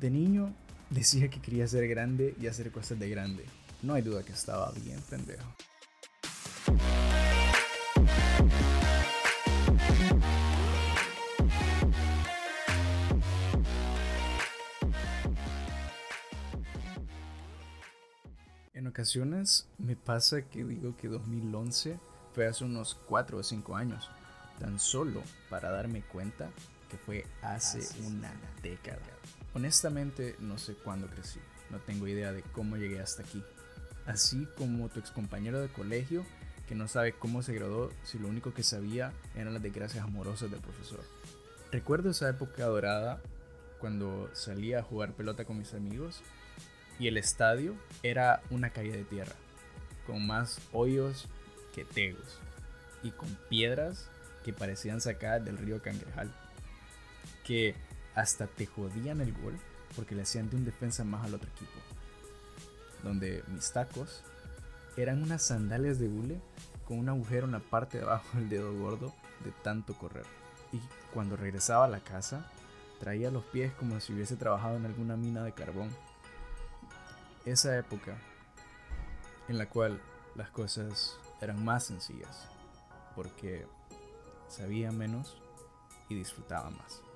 [0.00, 0.54] De niño
[0.90, 3.44] decía que quería ser grande y hacer cosas de grande.
[3.82, 5.52] No hay duda que estaba bien pendejo.
[18.74, 21.98] En ocasiones me pasa que digo que 2011
[22.34, 24.08] fue hace unos 4 o 5 años,
[24.60, 26.50] tan solo para darme cuenta
[26.88, 29.00] que fue hace una década.
[29.58, 33.42] Honestamente no sé cuándo crecí, no tengo idea de cómo llegué hasta aquí.
[34.06, 36.24] Así como tu excompañero de colegio
[36.68, 40.52] que no sabe cómo se graduó si lo único que sabía eran las desgracias amorosas
[40.52, 41.00] del profesor.
[41.72, 43.20] Recuerdo esa época dorada
[43.80, 46.20] cuando salía a jugar pelota con mis amigos
[47.00, 49.34] y el estadio era una calle de tierra,
[50.06, 51.26] con más hoyos
[51.74, 52.38] que tegos
[53.02, 54.08] y con piedras
[54.44, 56.32] que parecían sacadas del río Cangrejal,
[57.42, 57.74] que
[58.18, 59.56] hasta te jodían el gol
[59.94, 61.78] porque le hacían de un defensa más al otro equipo.
[63.04, 64.24] Donde mis tacos
[64.96, 66.40] eran unas sandalias de hule
[66.84, 70.26] con un agujero en la parte de abajo del dedo gordo de tanto correr.
[70.72, 70.80] Y
[71.14, 72.50] cuando regresaba a la casa,
[72.98, 75.88] traía los pies como si hubiese trabajado en alguna mina de carbón
[77.44, 78.18] esa época
[79.46, 80.00] en la cual
[80.34, 82.48] las cosas eran más sencillas,
[83.14, 83.64] porque
[84.48, 85.40] sabía menos
[86.08, 87.07] y disfrutaba más.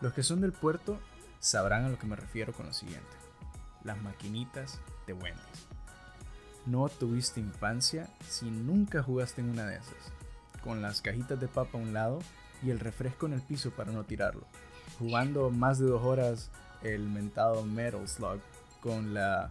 [0.00, 1.00] Los que son del puerto
[1.40, 3.08] sabrán a lo que me refiero con lo siguiente.
[3.82, 5.66] Las maquinitas de Wendy's.
[6.66, 10.12] No tuviste infancia si nunca jugaste en una de esas.
[10.62, 12.20] Con las cajitas de papa a un lado
[12.62, 14.46] y el refresco en el piso para no tirarlo.
[14.98, 16.50] Jugando más de dos horas
[16.82, 18.40] el mentado Metal Slug
[18.80, 19.50] con la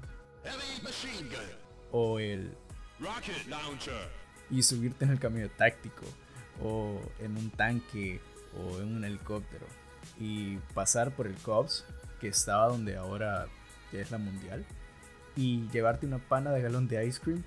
[1.92, 2.56] o el
[3.00, 4.10] Rocket Launcher
[4.50, 6.06] y subirte en el camión táctico
[6.64, 8.22] o en un tanque
[8.58, 9.66] o en un helicóptero
[10.20, 11.86] y pasar por el Cops
[12.20, 13.48] que estaba donde ahora
[13.92, 14.66] ya es la mundial
[15.36, 17.44] y llevarte una pana de galón de ice cream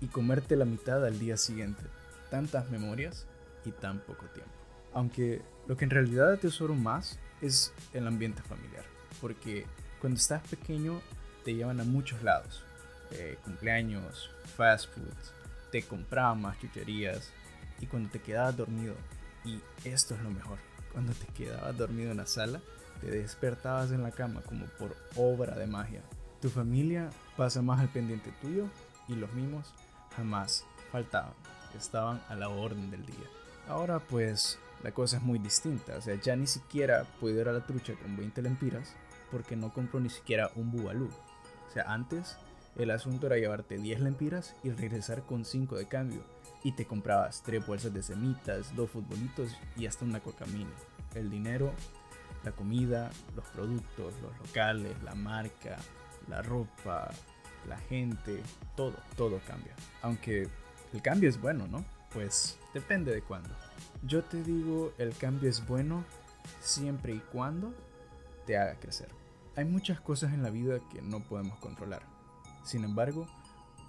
[0.00, 1.82] y comerte la mitad al día siguiente.
[2.30, 3.26] Tantas memorias
[3.64, 4.52] y tan poco tiempo.
[4.94, 8.84] Aunque lo que en realidad atesoro más es el ambiente familiar,
[9.20, 9.66] porque
[10.00, 11.00] cuando estás pequeño
[11.44, 12.64] te llevan a muchos lados.
[13.10, 15.32] Eh, cumpleaños, fast foods,
[15.70, 17.30] te compraban más chucherías
[17.78, 18.94] y cuando te quedabas dormido,
[19.44, 20.58] y esto es lo mejor,
[20.92, 22.60] cuando te quedabas dormido en la sala,
[23.00, 26.02] te despertabas en la cama como por obra de magia.
[26.40, 28.66] Tu familia pasa más al pendiente tuyo
[29.08, 29.72] y los mimos
[30.16, 31.32] jamás faltaban,
[31.76, 33.26] estaban a la orden del día.
[33.68, 37.52] Ahora pues la cosa es muy distinta, o sea, ya ni siquiera puedo ir a
[37.52, 38.94] la trucha con 20 lempiras
[39.30, 41.08] porque no compro ni siquiera un bubalú.
[41.68, 42.36] O sea, antes
[42.76, 46.22] el asunto era llevarte 10 lempiras y regresar con 5 de cambio.
[46.64, 50.72] Y te comprabas 3 bolsas de semitas, 2 futbolitos y hasta una coca mini.
[51.14, 51.72] El dinero,
[52.44, 55.76] la comida, los productos, los locales, la marca,
[56.28, 57.10] la ropa,
[57.68, 58.42] la gente,
[58.76, 59.74] todo, todo cambia.
[60.00, 60.48] Aunque
[60.92, 61.84] el cambio es bueno, ¿no?
[62.12, 63.50] Pues depende de cuándo.
[64.02, 66.04] Yo te digo, el cambio es bueno
[66.60, 67.72] siempre y cuando
[68.46, 69.08] te haga crecer.
[69.56, 72.02] Hay muchas cosas en la vida que no podemos controlar.
[72.62, 73.26] Sin embargo,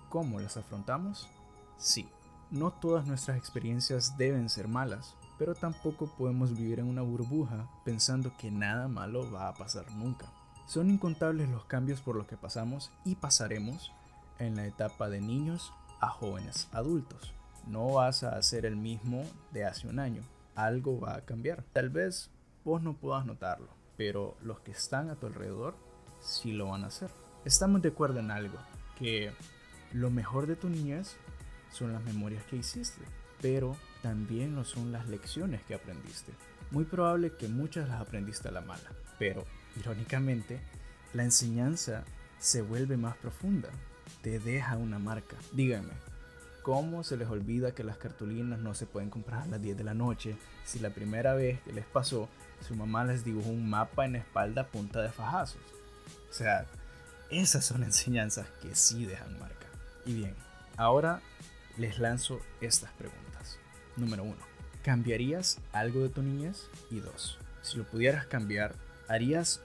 [0.10, 1.30] ¿cómo las afrontamos?
[1.78, 2.08] Sí,
[2.52, 8.36] no todas nuestras experiencias deben ser malas, pero tampoco podemos vivir en una burbuja pensando
[8.38, 10.28] que nada malo va a pasar nunca.
[10.66, 13.92] Son incontables los cambios por los que pasamos y pasaremos
[14.40, 17.34] en la etapa de niños a jóvenes adultos.
[17.68, 20.22] No vas a hacer el mismo de hace un año.
[20.56, 21.64] Algo va a cambiar.
[21.74, 22.30] Tal vez
[22.64, 25.76] vos no puedas notarlo, pero los que están a tu alrededor
[26.22, 27.23] sí lo van a hacer.
[27.46, 28.58] Estamos de acuerdo en algo,
[28.98, 29.34] que
[29.92, 31.18] lo mejor de tu niñez
[31.74, 33.02] son las memorias que hiciste,
[33.42, 36.32] pero también lo son las lecciones que aprendiste.
[36.72, 39.44] Muy probable que muchas las aprendiste a la mala, pero
[39.78, 40.62] irónicamente,
[41.14, 42.06] la enseñanza
[42.40, 43.70] se vuelve más profunda,
[44.22, 45.36] te deja una marca.
[45.52, 45.92] Díganme,
[46.62, 49.84] ¿cómo se les olvida que las cartulinas no se pueden comprar a las 10 de
[49.84, 52.30] la noche si la primera vez que les pasó
[52.62, 55.62] su mamá les dibujó un mapa en espalda a punta de fajazos.
[56.30, 56.66] O sea,
[57.40, 59.68] esas son enseñanzas que sí dejan marca.
[60.06, 60.36] Y bien,
[60.78, 61.22] ahora
[61.78, 63.58] les lanzo estas preguntas.
[63.96, 64.40] Número uno,
[64.84, 66.68] ¿cambiarías algo de tu niñez?
[66.92, 68.76] Y dos, si lo pudieras cambiar,
[69.08, 69.62] ¿harías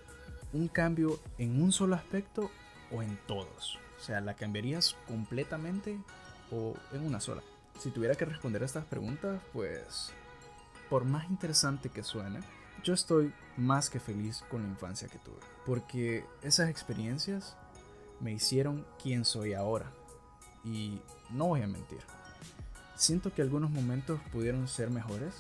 [0.53, 2.51] un cambio en un solo aspecto
[2.91, 3.79] o en todos?
[3.99, 5.99] O sea, ¿la cambiarías completamente
[6.51, 7.43] o en una sola?
[7.79, 10.11] Si tuviera que responder a estas preguntas, pues,
[10.89, 12.41] por más interesante que suene,
[12.83, 17.57] yo estoy más que feliz con la infancia que tuve, porque esas experiencias
[18.21, 19.93] me hicieron quien soy ahora.
[20.65, 22.01] Y no voy a mentir,
[22.97, 25.35] siento que algunos momentos pudieron ser mejores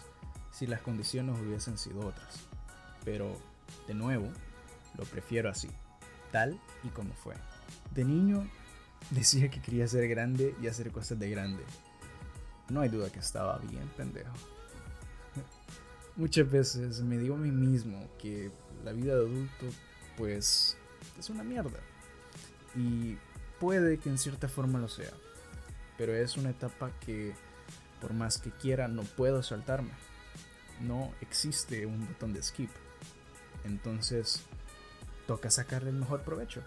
[0.52, 2.40] si las condiciones hubiesen sido otras.
[3.04, 3.32] Pero,
[3.86, 4.28] de nuevo,
[4.96, 5.68] Lo prefiero así,
[6.32, 7.34] tal y como fue.
[7.94, 8.48] De niño
[9.10, 11.62] decía que quería ser grande y hacer cosas de grande.
[12.68, 14.32] No hay duda que estaba bien pendejo.
[16.18, 18.50] Muchas veces me digo a mí mismo que
[18.84, 19.66] la vida de adulto
[20.16, 20.76] pues
[21.16, 21.78] es una mierda.
[22.74, 23.16] Y
[23.60, 25.12] puede que en cierta forma lo sea.
[25.96, 27.34] Pero es una etapa que
[28.00, 29.92] por más que quiera no puedo saltarme.
[30.80, 32.70] No existe un botón de skip.
[33.64, 34.42] Entonces
[35.28, 36.64] toca sacarle el mejor provecho.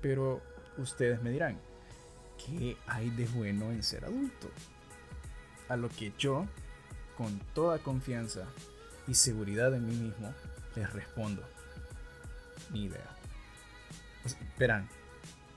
[0.00, 0.40] Pero
[0.78, 1.58] ustedes me dirán,
[2.38, 4.50] ¿qué hay de bueno en ser adulto?
[5.68, 6.46] A lo que yo,
[7.20, 8.44] con toda confianza
[9.06, 10.32] y seguridad en mí mismo,
[10.74, 11.46] les respondo.
[12.72, 13.14] Ni idea.
[14.58, 14.88] verán,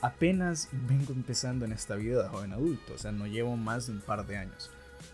[0.02, 3.94] apenas vengo empezando en esta vida de joven adulto, o sea, no llevo más de
[3.94, 4.72] un par de años.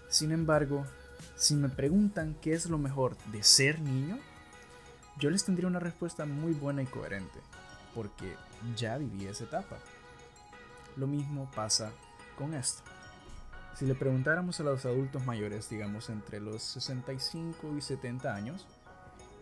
[0.07, 0.87] Sin embargo,
[1.35, 4.17] si me preguntan qué es lo mejor de ser niño,
[5.19, 7.39] yo les tendría una respuesta muy buena y coherente,
[7.93, 8.33] porque
[8.75, 9.77] ya viví esa etapa.
[10.95, 11.91] Lo mismo pasa
[12.35, 12.81] con esto.
[13.79, 18.67] Si le preguntáramos a los adultos mayores, digamos entre los 65 y 70 años,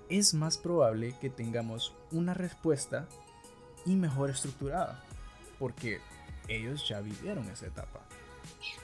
[0.10, 3.08] es más probable que tengamos una respuesta
[3.84, 5.04] y mejor estructurada,
[5.58, 6.02] porque
[6.48, 8.02] ellos ya vivieron esa etapa.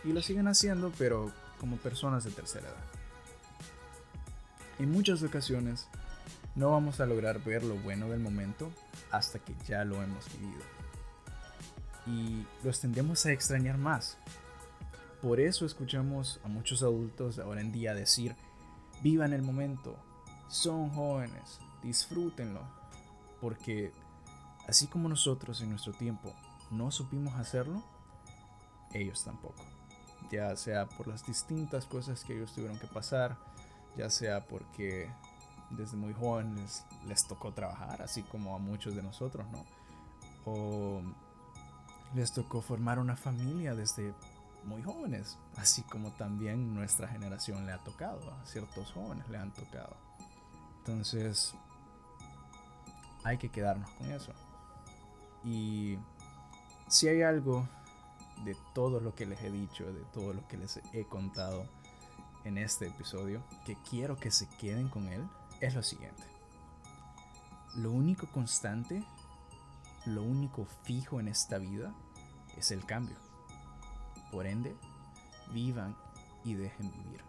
[0.04, 2.86] Y lo siguen haciendo, pero como personas de tercera edad.
[4.80, 5.88] En muchas ocasiones,
[6.56, 8.72] no vamos a lograr ver lo bueno del momento
[9.12, 10.64] hasta que ya lo hemos vivido.
[12.08, 14.18] Y los tendemos a extrañar más.
[15.24, 18.36] Por eso escuchamos a muchos adultos ahora en día decir,
[19.02, 19.96] vivan el momento,
[20.50, 22.60] son jóvenes, disfrútenlo.
[23.40, 23.94] Porque
[24.68, 26.34] así como nosotros en nuestro tiempo
[26.72, 27.82] no supimos hacerlo,
[28.92, 29.64] ellos tampoco.
[30.30, 33.38] Ya sea por las distintas cosas que ellos tuvieron que pasar,
[33.96, 35.10] ya sea porque
[35.70, 39.64] desde muy jóvenes les tocó trabajar, así como a muchos de nosotros, ¿no?
[40.44, 41.02] O
[42.14, 44.14] les tocó formar una familia desde
[44.66, 49.54] muy jóvenes, así como también nuestra generación le ha tocado, a ciertos jóvenes le han
[49.54, 49.96] tocado.
[50.80, 51.54] Entonces,
[53.24, 54.34] hay que quedarnos con eso.
[55.44, 55.98] Y
[56.88, 57.68] si hay algo
[58.44, 61.66] de todo lo que les he dicho, de todo lo que les he contado
[62.44, 65.26] en este episodio, que quiero que se queden con él,
[65.62, 66.24] es lo siguiente.
[67.76, 69.04] Lo único constante,
[70.06, 71.94] lo único fijo en esta vida
[72.58, 73.23] es el cambio.
[74.34, 74.76] Por ende,
[75.54, 75.96] vivan
[76.44, 77.24] y dejen vivir.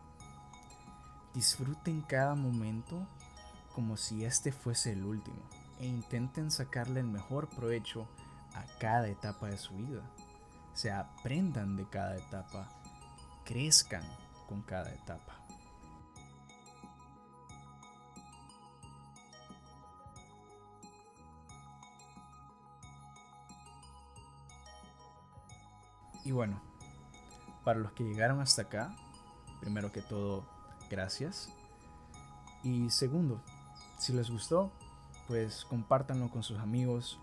[1.35, 3.07] Disfruten cada momento
[3.75, 5.43] como si este fuese el último
[5.81, 8.09] e intenten sacarle el mejor provecho
[8.55, 10.03] a cada etapa de su vida.
[10.73, 12.71] Se aprendan de cada etapa,
[13.45, 14.05] crezcan
[14.49, 15.35] con cada etapa.
[26.25, 26.74] Y bueno,
[27.65, 28.95] para los que llegaron hasta acá,
[29.61, 30.45] primero que todo,
[30.91, 31.51] gracias.
[32.63, 33.41] Y segundo,
[33.99, 34.71] si les gustó,
[35.27, 37.19] pues compártanlo con sus amigos,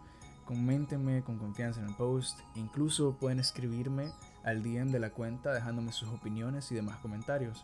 [0.45, 4.11] coméntenme con confianza en el post, incluso pueden escribirme
[4.43, 7.63] al DM de la cuenta dejándome sus opiniones y demás comentarios.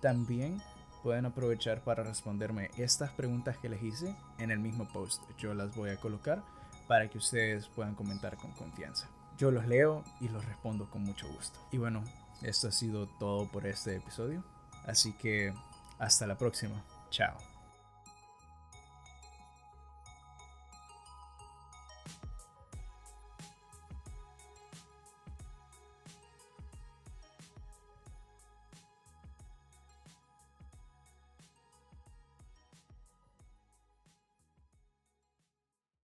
[0.00, 0.62] También
[1.02, 5.22] pueden aprovechar para responderme estas preguntas que les hice en el mismo post.
[5.38, 6.42] Yo las voy a colocar
[6.86, 9.08] para que ustedes puedan comentar con confianza.
[9.38, 11.58] Yo los leo y los respondo con mucho gusto.
[11.70, 12.02] Y bueno,
[12.42, 14.44] esto ha sido todo por este episodio.
[14.84, 15.54] Así que
[15.98, 16.84] hasta la próxima.
[17.10, 17.36] Chao.